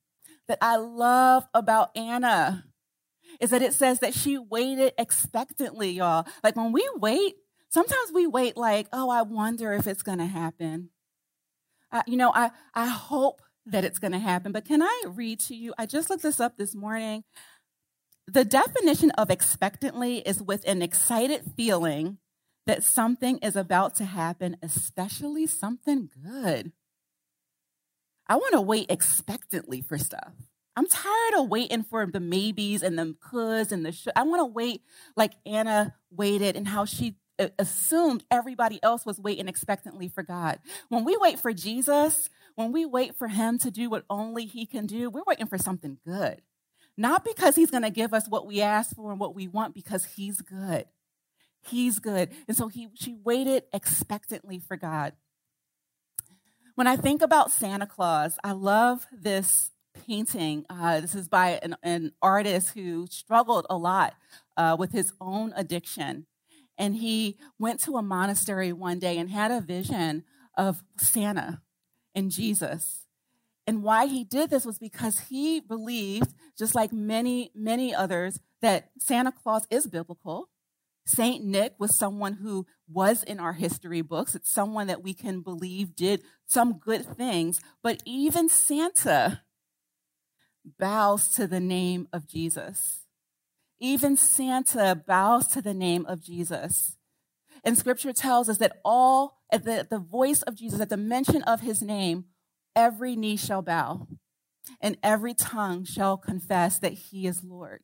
that 0.48 0.58
I 0.62 0.78
love 0.78 1.46
about 1.54 1.96
Anna 1.96 2.66
is 3.40 3.50
that 3.50 3.62
it 3.62 3.74
says 3.74 4.00
that 4.00 4.14
she 4.14 4.38
waited 4.38 4.94
expectantly, 4.98 5.92
y'all. 5.92 6.26
Like 6.44 6.56
when 6.56 6.72
we 6.72 6.88
wait, 6.96 7.36
sometimes 7.70 8.12
we 8.14 8.26
wait 8.26 8.56
like, 8.56 8.88
oh, 8.94 9.10
I 9.10 9.24
wonder 9.24 9.74
if 9.74 9.86
it's 9.86 10.04
going 10.04 10.20
to 10.20 10.26
happen. 10.26 10.90
You 12.06 12.18
know, 12.18 12.32
I, 12.34 12.52
I 12.74 12.88
hope 12.88 13.42
that 13.66 13.84
it's 13.84 14.00
going 14.00 14.14
to 14.14 14.20
happen. 14.20 14.52
But 14.52 14.66
can 14.66 14.82
I 14.82 15.04
read 15.08 15.40
to 15.42 15.56
you? 15.56 15.74
I 15.78 15.86
just 15.86 16.10
looked 16.10 16.24
this 16.24 16.40
up 16.40 16.58
this 16.58 16.74
morning. 16.74 17.24
The 18.28 18.46
definition 18.46 19.12
of 19.12 19.30
expectantly 19.30 20.20
is 20.20 20.42
with 20.42 20.68
an 20.68 20.82
excited 20.82 21.44
feeling 21.56 22.18
that 22.68 22.84
something 22.84 23.40
is 23.40 23.56
about 23.56 23.96
to 23.96 24.06
happen, 24.06 24.58
especially 24.62 25.48
something 25.48 26.10
good. 26.24 26.72
I 28.28 28.36
want 28.36 28.54
to 28.54 28.62
wait 28.62 28.92
expectantly 28.92 29.82
for 29.82 29.98
stuff. 29.98 30.34
I'm 30.76 30.88
tired 30.88 31.34
of 31.38 31.50
waiting 31.50 31.84
for 31.84 32.06
the 32.06 32.20
maybes 32.20 32.84
and 32.84 33.00
the 33.00 33.16
coulds 33.20 33.72
and 33.72 33.84
the 33.84 34.12
I 34.16 34.24
want 34.24 34.42
to 34.42 34.46
wait 34.46 34.84
like 35.16 35.34
Anna 35.46 35.96
waited 36.12 36.56
and 36.56 36.68
how 36.68 36.86
she 36.86 37.16
uh, 37.40 37.48
assumed 37.58 38.26
everybody 38.30 38.80
else 38.84 39.06
was 39.06 39.20
waiting 39.20 39.48
expectantly 39.48 40.08
for 40.08 40.22
God. 40.22 40.60
When 40.90 41.04
we 41.04 41.18
wait 41.18 41.40
for 41.40 41.54
Jesus, 41.54 42.30
when 42.56 42.72
we 42.72 42.86
wait 42.86 43.16
for 43.16 43.28
him 43.28 43.58
to 43.60 43.72
do 43.72 43.90
what 43.90 44.04
only 44.10 44.46
he 44.46 44.66
can 44.66 44.86
do, 44.86 45.10
we're 45.10 45.24
waiting 45.26 45.48
for 45.48 45.58
something 45.58 45.98
good. 46.06 46.42
Not 46.98 47.24
because 47.24 47.56
he's 47.56 47.72
going 47.72 47.84
to 47.84 47.90
give 47.90 48.14
us 48.14 48.28
what 48.28 48.46
we 48.46 48.62
ask 48.62 48.96
for 48.96 49.12
and 49.12 49.20
what 49.20 49.36
we 49.36 49.48
want 49.48 49.74
because 49.74 50.04
he's 50.04 50.42
good. 50.42 50.86
He's 51.68 52.00
good. 52.00 52.30
And 52.48 52.56
so 52.56 52.68
he 52.68 52.90
she 52.96 53.16
waited 53.24 53.64
expectantly 53.74 54.60
for 54.60 54.78
God. 54.78 55.14
When 56.76 56.88
I 56.88 56.96
think 56.96 57.22
about 57.22 57.52
Santa 57.52 57.88
Claus, 57.88 58.38
I 58.44 58.52
love 58.52 59.08
this 59.12 59.72
painting. 60.06 60.66
Uh, 60.70 61.02
this 61.02 61.16
is 61.16 61.28
by 61.28 61.60
an, 61.64 61.76
an, 61.82 62.12
artist 62.22 62.70
who 62.76 63.08
struggled 63.10 63.66
a 63.70 63.78
lot 63.78 64.14
uh, 64.56 64.76
with 64.78 64.92
his 64.92 65.12
own 65.20 65.54
addiction. 65.56 66.28
And 66.78 66.96
he 66.96 67.38
went 67.58 67.80
to 67.82 67.98
a 67.98 68.04
monastery 68.04 68.72
one 68.72 69.00
day 69.00 69.18
and 69.18 69.30
had 69.30 69.50
a 69.50 69.62
vision 69.62 70.24
of 70.56 70.84
Santa 71.00 71.62
and 72.14 72.30
Jesus. 72.30 73.08
And 73.66 73.84
why 73.84 74.06
he 74.06 74.24
did 74.24 74.50
this 74.50 74.66
was 74.66 74.78
because 74.78 75.20
he 75.30 75.60
believed, 75.60 76.34
just 76.58 76.76
like 76.76 76.94
many, 76.94 77.52
many 77.54 77.94
others, 77.94 78.40
that 78.62 78.92
Santa 79.00 79.32
Claus 79.32 79.66
is 79.70 79.88
biblical. 79.88 80.50
Saint 81.08 81.44
Nick 81.44 81.76
was 81.80 81.98
someone 81.98 82.34
who 82.34 82.66
was 82.88 83.24
in 83.24 83.40
our 83.40 83.54
history 83.54 84.02
books. 84.02 84.36
It's 84.36 84.52
someone 84.52 84.88
that 84.88 85.04
we 85.04 85.14
can 85.14 85.42
believe 85.42 85.96
did 85.96 86.22
some 86.46 86.80
good 86.80 87.06
things. 87.06 87.62
But 87.82 88.04
even 88.06 88.50
Santa 88.50 89.42
bows 90.78 91.30
to 91.30 91.48
the 91.48 91.62
name 91.62 92.08
of 92.12 92.28
Jesus. 92.28 93.06
Even 93.80 94.18
Santa 94.18 95.02
bows 95.08 95.48
to 95.48 95.62
the 95.62 95.74
name 95.74 96.06
of 96.08 96.22
Jesus. 96.22 96.98
And 97.64 97.78
scripture 97.78 98.14
tells 98.14 98.50
us 98.50 98.58
that 98.58 98.80
all, 98.84 99.40
at 99.52 99.64
the, 99.64 99.88
the 99.90 100.00
voice 100.00 100.42
of 100.42 100.56
Jesus, 100.56 100.82
at 100.82 100.90
the 100.90 100.98
mention 100.98 101.42
of 101.44 101.62
his 101.62 101.82
name, 101.82 102.26
every 102.76 103.16
knee 103.16 103.38
shall 103.38 103.62
bow 103.62 104.08
and 104.82 104.98
every 105.02 105.34
tongue 105.34 105.86
shall 105.86 106.18
confess 106.18 106.80
that 106.80 106.94
he 106.94 107.28
is 107.28 107.44
Lord. 107.44 107.82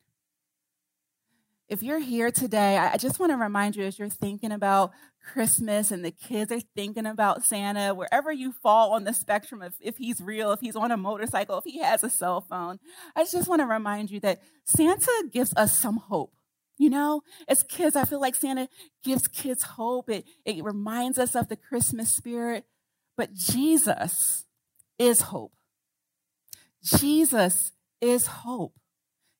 If 1.68 1.82
you're 1.82 1.98
here 1.98 2.30
today, 2.30 2.76
I 2.76 2.98
just 2.98 3.18
want 3.18 3.32
to 3.32 3.36
remind 3.36 3.74
you 3.74 3.84
as 3.84 3.98
you're 3.98 4.10
thinking 4.10 4.52
about 4.52 4.92
Christmas 5.32 5.90
and 5.90 6.04
the 6.04 6.10
kids 6.10 6.52
are 6.52 6.60
thinking 6.76 7.06
about 7.06 7.42
Santa, 7.42 7.94
wherever 7.94 8.30
you 8.30 8.52
fall 8.52 8.92
on 8.92 9.04
the 9.04 9.14
spectrum 9.14 9.62
of 9.62 9.74
if 9.80 9.96
he's 9.96 10.20
real, 10.20 10.52
if 10.52 10.60
he's 10.60 10.76
on 10.76 10.90
a 10.90 10.96
motorcycle, 10.98 11.56
if 11.56 11.64
he 11.64 11.78
has 11.78 12.04
a 12.04 12.10
cell 12.10 12.42
phone, 12.42 12.78
I 13.16 13.24
just 13.24 13.48
want 13.48 13.60
to 13.60 13.66
remind 13.66 14.10
you 14.10 14.20
that 14.20 14.42
Santa 14.64 15.24
gives 15.32 15.54
us 15.56 15.76
some 15.76 15.96
hope. 15.96 16.34
You 16.76 16.90
know, 16.90 17.22
as 17.46 17.62
kids, 17.62 17.96
I 17.96 18.04
feel 18.04 18.20
like 18.20 18.34
Santa 18.34 18.68
gives 19.02 19.28
kids 19.28 19.62
hope. 19.62 20.10
It, 20.10 20.26
it 20.44 20.62
reminds 20.64 21.18
us 21.18 21.34
of 21.34 21.48
the 21.48 21.56
Christmas 21.56 22.10
spirit. 22.10 22.66
But 23.16 23.32
Jesus 23.32 24.44
is 24.98 25.20
hope. 25.22 25.52
Jesus 26.82 27.72
is 28.00 28.26
hope. 28.26 28.74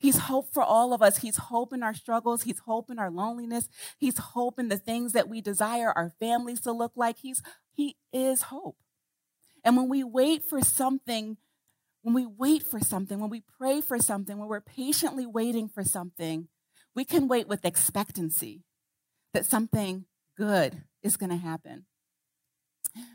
He's 0.05 0.19
hope 0.19 0.53
for 0.53 0.63
all 0.63 0.93
of 0.93 1.01
us. 1.01 1.17
He's 1.17 1.39
hope 1.39 1.73
in 1.73 1.83
our 1.83 1.95
struggles. 1.95 2.43
He's 2.43 2.59
hope 2.59 2.91
in 2.91 2.99
our 2.99 3.11
loneliness. 3.11 3.71
He's 3.97 4.19
hope 4.19 4.59
in 4.59 4.69
the 4.69 4.77
things 4.77 5.13
that 5.13 5.31
we 5.31 5.41
desire 5.41 5.95
our 5.97 6.13
families 6.21 6.61
to 6.61 6.73
look 6.73 6.93
like. 6.95 7.17
He's, 7.21 7.41
he 7.73 7.97
is 8.13 8.43
hope. 8.43 8.77
And 9.65 9.79
when 9.79 9.89
we 9.89 10.05
wait 10.05 10.45
for 10.45 10.61
something, 10.61 11.39
when 12.03 12.15
we 12.15 12.27
wait 12.27 12.65
for 12.65 12.81
something, 12.81 13.19
when 13.19 13.31
we 13.31 13.45
pray 13.57 13.81
for 13.81 13.99
something, 13.99 14.37
when 14.37 14.47
we're 14.47 14.61
patiently 14.61 15.25
waiting 15.25 15.71
for 15.71 15.83
something, 15.83 16.49
we 16.95 17.07
can 17.07 17.27
wait 17.27 17.49
with 17.49 17.65
expectancy 17.65 18.61
that 19.33 19.47
something 19.47 20.05
good 20.37 20.83
is 21.03 21.17
going 21.17 21.31
to 21.31 21.37
happen. 21.37 21.87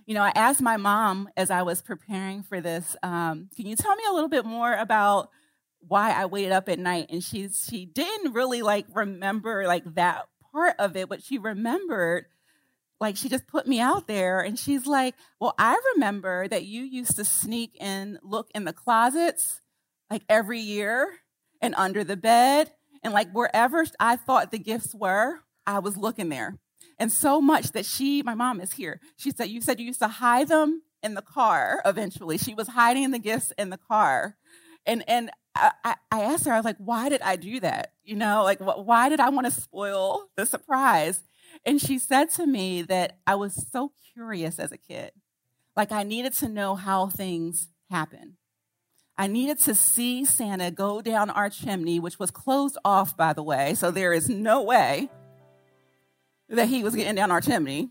You 0.07 0.15
know, 0.15 0.23
I 0.23 0.31
asked 0.33 0.59
my 0.59 0.77
mom 0.77 1.29
as 1.37 1.51
I 1.51 1.61
was 1.61 1.83
preparing 1.83 2.41
for 2.41 2.59
this, 2.59 2.95
um, 3.03 3.47
can 3.55 3.67
you 3.67 3.75
tell 3.75 3.95
me 3.95 4.05
a 4.09 4.13
little 4.13 4.27
bit 4.27 4.43
more 4.43 4.73
about 4.73 5.29
why 5.79 6.11
I 6.11 6.25
waited 6.25 6.51
up 6.51 6.69
at 6.69 6.79
night? 6.79 7.07
And 7.09 7.23
she 7.23 7.49
she 7.49 7.85
didn't 7.85 8.33
really 8.33 8.61
like 8.61 8.85
remember 8.93 9.65
like 9.67 9.83
that 9.95 10.27
part 10.51 10.75
of 10.79 10.95
it, 10.95 11.09
but 11.09 11.23
she 11.23 11.37
remembered 11.37 12.25
like 12.99 13.15
she 13.15 13.29
just 13.29 13.47
put 13.47 13.67
me 13.67 13.79
out 13.79 14.07
there 14.07 14.41
and 14.41 14.59
she's 14.59 14.85
like, 14.85 15.15
"Well, 15.39 15.55
I 15.57 15.79
remember 15.95 16.47
that 16.47 16.65
you 16.65 16.83
used 16.83 17.15
to 17.15 17.25
sneak 17.25 17.77
and 17.79 18.19
look 18.21 18.49
in 18.53 18.65
the 18.65 18.73
closets 18.73 19.61
like 20.09 20.23
every 20.27 20.59
year 20.59 21.19
and 21.61 21.75
under 21.75 22.03
the 22.03 22.17
bed 22.17 22.71
and 23.03 23.13
like 23.13 23.31
wherever 23.31 23.85
I 23.99 24.15
thought 24.17 24.51
the 24.51 24.59
gifts 24.59 24.93
were, 24.93 25.39
I 25.65 25.79
was 25.79 25.97
looking 25.97 26.29
there." 26.29 26.59
And 26.99 27.11
so 27.11 27.39
much 27.39 27.71
that 27.71 27.85
she, 27.85 28.21
my 28.21 28.35
mom 28.35 28.59
is 28.59 28.73
here. 28.73 28.99
She 29.15 29.31
said, 29.31 29.49
You 29.49 29.61
said 29.61 29.79
you 29.79 29.85
used 29.87 30.01
to 30.01 30.07
hide 30.09 30.49
them 30.49 30.83
in 31.01 31.13
the 31.13 31.21
car 31.21 31.81
eventually. 31.85 32.37
She 32.37 32.53
was 32.53 32.67
hiding 32.67 33.11
the 33.11 33.19
gifts 33.19 33.53
in 33.57 33.69
the 33.69 33.77
car. 33.77 34.35
And, 34.85 35.03
and 35.07 35.31
I, 35.55 35.95
I 36.11 36.21
asked 36.21 36.45
her, 36.45 36.53
I 36.53 36.57
was 36.57 36.65
like, 36.65 36.77
why 36.77 37.09
did 37.09 37.21
I 37.21 37.35
do 37.35 37.59
that? 37.59 37.93
You 38.03 38.15
know, 38.15 38.43
like, 38.43 38.59
why 38.59 39.09
did 39.09 39.19
I 39.19 39.29
want 39.29 39.45
to 39.45 39.51
spoil 39.51 40.29
the 40.35 40.45
surprise? 40.45 41.21
And 41.65 41.81
she 41.81 41.99
said 41.99 42.29
to 42.31 42.47
me 42.47 42.81
that 42.83 43.17
I 43.27 43.35
was 43.35 43.67
so 43.71 43.91
curious 44.13 44.59
as 44.59 44.71
a 44.71 44.77
kid. 44.77 45.11
Like, 45.75 45.91
I 45.91 46.03
needed 46.03 46.33
to 46.35 46.47
know 46.47 46.75
how 46.75 47.07
things 47.07 47.69
happen. 47.89 48.37
I 49.17 49.27
needed 49.27 49.59
to 49.61 49.75
see 49.75 50.23
Santa 50.23 50.71
go 50.71 51.01
down 51.01 51.29
our 51.29 51.49
chimney, 51.49 51.99
which 51.99 52.19
was 52.19 52.31
closed 52.31 52.77
off, 52.85 53.17
by 53.17 53.33
the 53.33 53.43
way. 53.43 53.73
So 53.73 53.91
there 53.91 54.13
is 54.13 54.29
no 54.29 54.61
way 54.61 55.09
that 56.47 56.69
he 56.69 56.83
was 56.83 56.95
getting 56.95 57.15
down 57.15 57.31
our 57.31 57.41
chimney. 57.41 57.89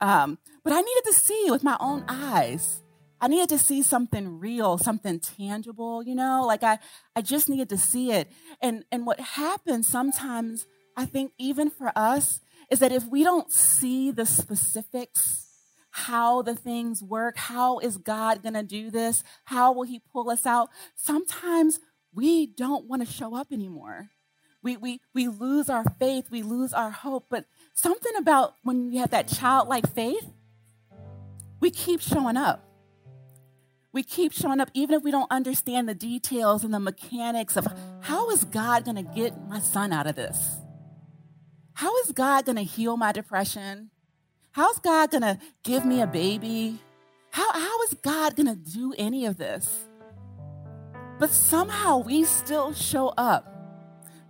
Um, 0.00 0.38
but 0.64 0.72
I 0.72 0.80
needed 0.80 1.04
to 1.04 1.12
see 1.12 1.46
with 1.50 1.62
my 1.62 1.76
own 1.78 2.04
eyes. 2.08 2.82
I 3.20 3.28
needed 3.28 3.50
to 3.50 3.58
see 3.58 3.82
something 3.82 4.38
real, 4.38 4.78
something 4.78 5.20
tangible, 5.20 6.02
you 6.02 6.14
know, 6.14 6.44
like 6.46 6.62
I, 6.62 6.78
I 7.14 7.20
just 7.20 7.48
needed 7.48 7.68
to 7.68 7.78
see 7.78 8.12
it. 8.12 8.28
And, 8.62 8.84
and 8.90 9.04
what 9.04 9.20
happens 9.20 9.86
sometimes, 9.86 10.66
I 10.96 11.04
think, 11.04 11.32
even 11.38 11.70
for 11.70 11.92
us, 11.94 12.40
is 12.70 12.78
that 12.78 12.92
if 12.92 13.06
we 13.06 13.22
don't 13.22 13.52
see 13.52 14.10
the 14.10 14.24
specifics, 14.24 15.46
how 15.90 16.40
the 16.40 16.54
things 16.54 17.02
work, 17.02 17.36
how 17.36 17.78
is 17.80 17.98
God 17.98 18.42
going 18.42 18.54
to 18.54 18.62
do 18.62 18.90
this? 18.90 19.22
How 19.44 19.72
will 19.72 19.82
he 19.82 20.00
pull 20.12 20.30
us 20.30 20.46
out? 20.46 20.70
Sometimes 20.94 21.80
we 22.14 22.46
don't 22.46 22.86
want 22.86 23.06
to 23.06 23.12
show 23.12 23.36
up 23.36 23.48
anymore. 23.52 24.10
We, 24.62 24.76
we, 24.76 25.00
we 25.14 25.26
lose 25.26 25.68
our 25.68 25.84
faith, 25.98 26.30
we 26.30 26.42
lose 26.42 26.72
our 26.72 26.90
hope, 26.90 27.26
but 27.30 27.46
something 27.74 28.14
about 28.16 28.54
when 28.62 28.92
you 28.92 29.00
have 29.00 29.10
that 29.10 29.26
childlike 29.26 29.92
faith, 29.92 30.26
we 31.60 31.70
keep 31.70 32.00
showing 32.00 32.36
up. 32.36 32.69
We 33.92 34.02
keep 34.02 34.32
showing 34.32 34.60
up, 34.60 34.70
even 34.72 34.94
if 34.94 35.02
we 35.02 35.10
don't 35.10 35.30
understand 35.32 35.88
the 35.88 35.94
details 35.94 36.62
and 36.62 36.72
the 36.72 36.78
mechanics 36.78 37.56
of 37.56 37.66
how 38.00 38.30
is 38.30 38.44
God 38.44 38.84
going 38.84 38.96
to 38.96 39.02
get 39.02 39.48
my 39.48 39.58
son 39.58 39.92
out 39.92 40.06
of 40.06 40.14
this? 40.14 40.58
How 41.74 41.96
is 41.98 42.12
God 42.12 42.44
going 42.44 42.56
to 42.56 42.62
heal 42.62 42.96
my 42.96 43.10
depression? 43.10 43.90
How's 44.52 44.78
God 44.78 45.10
going 45.10 45.22
to 45.22 45.38
give 45.64 45.84
me 45.84 46.00
a 46.00 46.06
baby? 46.06 46.78
How, 47.30 47.52
how 47.52 47.82
is 47.82 47.94
God 47.94 48.36
going 48.36 48.46
to 48.46 48.54
do 48.54 48.94
any 48.96 49.26
of 49.26 49.36
this? 49.38 49.86
But 51.18 51.30
somehow 51.30 51.98
we 51.98 52.24
still 52.24 52.72
show 52.72 53.08
up 53.08 53.46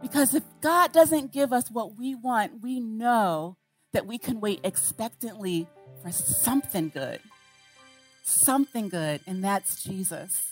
because 0.02 0.34
if 0.34 0.42
God 0.60 0.92
doesn't 0.92 1.32
give 1.32 1.52
us 1.52 1.70
what 1.70 1.96
we 1.98 2.14
want, 2.14 2.62
we 2.62 2.80
know 2.80 3.56
that 3.92 4.06
we 4.06 4.18
can 4.18 4.40
wait 4.40 4.60
expectantly 4.64 5.68
for 6.02 6.10
something 6.12 6.88
good. 6.88 7.20
Something 8.22 8.88
good, 8.88 9.20
and 9.26 9.42
that's 9.42 9.82
Jesus. 9.82 10.50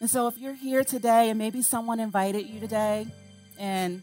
And 0.00 0.08
so 0.08 0.26
if 0.26 0.38
you're 0.38 0.54
here 0.54 0.82
today 0.82 1.28
and 1.28 1.38
maybe 1.38 1.62
someone 1.62 2.00
invited 2.00 2.46
you 2.46 2.58
today 2.58 3.06
and 3.58 4.02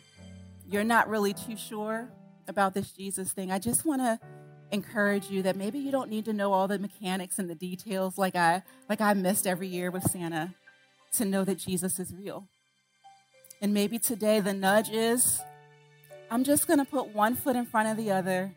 you're 0.70 0.84
not 0.84 1.10
really 1.10 1.34
too 1.34 1.58
sure 1.58 2.08
about 2.48 2.74
this 2.74 2.92
Jesus 2.92 3.34
thing, 3.34 3.52
I 3.52 3.58
just 3.58 3.84
want 3.86 4.02
to 4.02 4.20
encourage 4.72 5.30
you 5.30 5.42
that 5.44 5.56
maybe 5.56 5.80
you 5.80 5.92
don't 5.92 6.10
need 6.10 6.26
to 6.26 6.34
know 6.34 6.54
all 6.54 6.68
the 6.68 6.78
mechanics 6.78 7.40
and 7.40 7.50
the 7.50 7.56
details 7.56 8.18
like 8.18 8.36
I 8.36 8.64
like 8.90 9.02
I 9.02 9.14
missed 9.14 9.48
every 9.48 9.68
year 9.68 9.90
with 9.90 10.04
Santa 10.04 10.54
to 11.14 11.26
know 11.26 11.44
that 11.46 11.58
Jesus 11.58 12.00
is 12.00 12.14
real. 12.14 12.48
And 13.62 13.74
maybe 13.74 13.98
today 13.98 14.40
the 14.40 14.54
nudge 14.54 14.90
is 14.92 15.42
I'm 16.30 16.44
just 16.44 16.68
going 16.68 16.80
to 16.80 16.86
put 16.86 17.16
one 17.16 17.36
foot 17.36 17.56
in 17.56 17.66
front 17.66 17.88
of 17.88 17.98
the 17.98 18.12
other. 18.12 18.52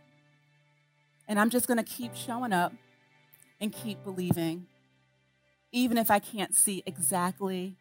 And 1.28 1.38
I'm 1.38 1.50
just 1.50 1.68
going 1.68 1.78
to 1.78 1.84
keep 1.84 2.16
showing 2.16 2.52
up 2.52 2.72
and 3.60 3.72
keep 3.72 4.02
believing, 4.02 4.66
even 5.72 5.98
if 5.98 6.10
I 6.10 6.18
can't 6.18 6.54
see 6.54 6.82
exactly 6.86 7.76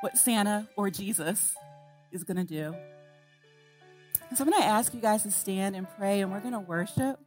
what 0.00 0.16
Santa 0.16 0.68
or 0.76 0.90
Jesus 0.90 1.54
is 2.10 2.24
going 2.24 2.38
to 2.38 2.44
do. 2.44 2.74
so 4.34 4.44
I'm 4.44 4.50
going 4.50 4.62
to 4.62 4.68
ask 4.68 4.94
you 4.94 5.00
guys 5.00 5.22
to 5.24 5.30
stand 5.30 5.76
and 5.76 5.86
pray, 5.98 6.20
and 6.20 6.32
we're 6.32 6.40
going 6.40 6.54
to 6.54 6.60
worship. 6.60 7.20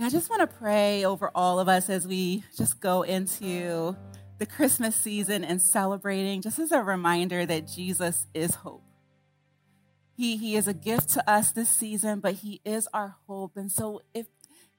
And 0.00 0.06
I 0.06 0.08
just 0.08 0.30
want 0.30 0.40
to 0.40 0.46
pray 0.46 1.04
over 1.04 1.30
all 1.34 1.60
of 1.60 1.68
us 1.68 1.90
as 1.90 2.06
we 2.06 2.42
just 2.56 2.80
go 2.80 3.02
into 3.02 3.94
the 4.38 4.46
Christmas 4.46 4.96
season 4.96 5.44
and 5.44 5.60
celebrating, 5.60 6.40
just 6.40 6.58
as 6.58 6.72
a 6.72 6.82
reminder 6.82 7.44
that 7.44 7.68
Jesus 7.68 8.26
is 8.32 8.54
hope. 8.54 8.82
He, 10.20 10.36
he 10.36 10.54
is 10.54 10.68
a 10.68 10.74
gift 10.74 11.08
to 11.14 11.30
us 11.30 11.50
this 11.52 11.70
season, 11.70 12.20
but 12.20 12.34
He 12.34 12.60
is 12.62 12.86
our 12.92 13.16
hope. 13.26 13.56
And 13.56 13.72
so 13.72 14.02
if 14.12 14.26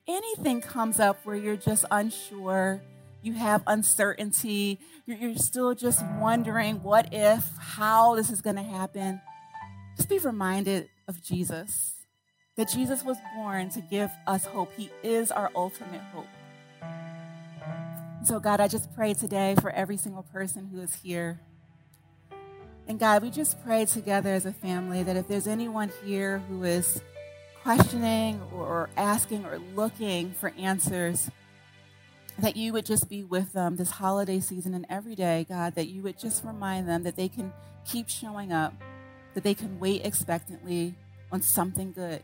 anything 0.08 0.62
comes 0.62 1.00
up 1.00 1.18
where 1.24 1.36
you're 1.36 1.58
just 1.58 1.84
unsure, 1.90 2.80
you 3.24 3.34
have 3.34 3.64
uncertainty, 3.66 4.78
you're, 5.08 5.18
you're 5.18 5.36
still 5.38 5.74
just 5.74 6.06
wondering 6.20 6.84
what 6.84 7.10
if, 7.12 7.44
how 7.58 8.14
this 8.14 8.30
is 8.30 8.42
going 8.42 8.58
to 8.58 8.62
happen, 8.62 9.20
just 9.98 10.10
be 10.10 10.20
reminded 10.20 10.88
of 11.08 11.24
Jesus 11.24 11.96
that 12.56 12.70
Jesus 12.70 13.04
was 13.04 13.18
born 13.36 13.72
to 13.72 13.82
give 13.82 14.12
us 14.28 14.46
hope. 14.46 14.72
He 14.78 14.92
is 15.02 15.32
our 15.32 15.50
ultimate 15.56 16.02
hope. 16.14 16.28
So, 18.26 18.40
God, 18.40 18.62
I 18.62 18.68
just 18.68 18.94
pray 18.94 19.16
today 19.16 19.56
for 19.60 19.72
every 19.72 19.98
single 19.98 20.22
person 20.22 20.70
who 20.72 20.82
is 20.82 20.94
here. 20.94 21.40
And 22.88 23.00
God, 23.00 23.22
we 23.22 23.30
just 23.30 23.64
pray 23.64 23.86
together 23.86 24.34
as 24.34 24.46
a 24.46 24.52
family 24.52 25.04
that 25.04 25.16
if 25.16 25.28
there's 25.28 25.48
anyone 25.48 25.92
here 26.04 26.40
who 26.50 26.64
is 26.64 27.02
questioning 27.64 28.42
or 28.54 28.90
asking 28.98 29.46
or 29.46 29.60
looking 29.76 30.32
for 30.32 30.52
answers, 30.58 31.30
that 32.40 32.56
you 32.56 32.74
would 32.74 32.86
just 32.86 33.08
be 33.08 33.24
with 33.24 33.54
them 33.54 33.76
this 33.76 33.92
holiday 33.92 34.40
season 34.40 34.74
and 34.74 34.86
every 34.90 35.16
day, 35.16 35.46
God, 35.48 35.76
that 35.76 35.88
you 35.88 36.02
would 36.02 36.18
just 36.18 36.44
remind 36.44 36.88
them 36.88 37.04
that 37.04 37.16
they 37.16 37.28
can 37.28 37.54
keep 37.86 38.10
showing 38.10 38.52
up, 38.52 38.74
that 39.36 39.44
they 39.44 39.54
can 39.54 39.80
wait 39.80 40.06
expectantly 40.06 40.96
on 41.32 41.42
something 41.42 41.92
good. 41.92 42.24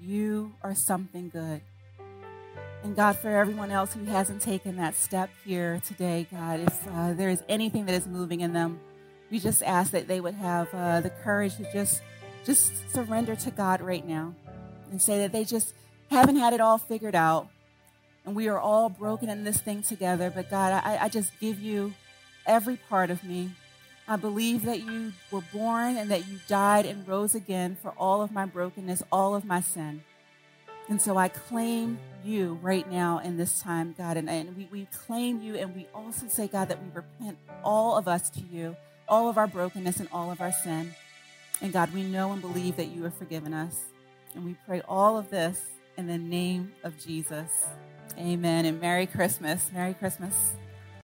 You 0.00 0.52
are 0.62 0.74
something 0.74 1.30
good. 1.30 1.62
And 2.82 2.94
God, 2.94 3.16
for 3.16 3.30
everyone 3.30 3.70
else 3.70 3.94
who 3.94 4.04
hasn't 4.04 4.42
taken 4.42 4.76
that 4.76 4.94
step 4.94 5.30
here 5.44 5.80
today, 5.84 6.26
God, 6.30 6.60
if 6.60 6.88
uh, 6.88 7.14
there 7.14 7.30
is 7.30 7.42
anything 7.48 7.86
that 7.86 7.94
is 7.94 8.06
moving 8.06 8.40
in 8.40 8.52
them, 8.52 8.78
we 9.30 9.38
just 9.38 9.62
ask 9.62 9.90
that 9.92 10.08
they 10.08 10.20
would 10.20 10.34
have 10.34 10.68
uh, 10.72 11.00
the 11.00 11.10
courage 11.10 11.56
to 11.56 11.72
just 11.72 12.02
just 12.44 12.72
surrender 12.92 13.34
to 13.34 13.50
God 13.50 13.80
right 13.80 14.06
now 14.06 14.34
and 14.90 15.02
say 15.02 15.18
that 15.18 15.32
they 15.32 15.44
just 15.44 15.74
haven't 16.10 16.36
had 16.36 16.52
it 16.52 16.60
all 16.60 16.78
figured 16.78 17.14
out. 17.14 17.48
And 18.24 18.36
we 18.36 18.48
are 18.48 18.58
all 18.58 18.88
broken 18.88 19.28
in 19.28 19.44
this 19.44 19.60
thing 19.60 19.82
together. 19.82 20.30
But 20.30 20.48
God, 20.50 20.72
I, 20.84 20.98
I 21.02 21.08
just 21.08 21.32
give 21.40 21.60
you 21.60 21.94
every 22.46 22.76
part 22.76 23.10
of 23.10 23.24
me. 23.24 23.50
I 24.08 24.14
believe 24.14 24.64
that 24.64 24.80
you 24.80 25.12
were 25.32 25.42
born 25.52 25.96
and 25.96 26.10
that 26.12 26.28
you 26.28 26.38
died 26.46 26.86
and 26.86 27.06
rose 27.08 27.34
again 27.34 27.76
for 27.80 27.90
all 27.92 28.22
of 28.22 28.30
my 28.30 28.46
brokenness, 28.46 29.02
all 29.10 29.34
of 29.34 29.44
my 29.44 29.60
sin. 29.60 30.04
And 30.88 31.02
so 31.02 31.16
I 31.16 31.28
claim 31.28 31.98
you 32.24 32.60
right 32.62 32.88
now 32.90 33.18
in 33.18 33.36
this 33.36 33.60
time, 33.60 33.94
God. 33.98 34.16
And, 34.16 34.30
and 34.30 34.56
we, 34.56 34.68
we 34.70 34.86
claim 35.06 35.42
you 35.42 35.56
and 35.56 35.74
we 35.74 35.86
also 35.92 36.28
say, 36.28 36.46
God, 36.46 36.68
that 36.68 36.80
we 36.80 36.88
repent 36.94 37.38
all 37.64 37.96
of 37.96 38.06
us 38.06 38.30
to 38.30 38.40
you, 38.40 38.76
all 39.08 39.28
of 39.28 39.38
our 39.38 39.46
brokenness 39.46 40.00
and 40.00 40.08
all 40.12 40.30
of 40.30 40.40
our 40.40 40.52
sin. 40.52 40.94
And 41.60 41.72
God, 41.72 41.92
we 41.94 42.02
know 42.02 42.32
and 42.32 42.40
believe 42.40 42.76
that 42.76 42.88
you 42.88 43.04
have 43.04 43.14
forgiven 43.14 43.54
us. 43.54 43.86
And 44.34 44.44
we 44.44 44.56
pray 44.66 44.82
all 44.88 45.16
of 45.16 45.30
this 45.30 45.60
in 45.96 46.06
the 46.06 46.18
name 46.18 46.72
of 46.84 46.98
Jesus. 46.98 47.66
Amen. 48.18 48.64
And 48.64 48.80
Merry 48.80 49.06
Christmas. 49.06 49.70
Merry 49.72 49.94
Christmas. 49.94 50.34